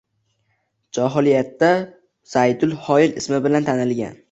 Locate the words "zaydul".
2.33-2.75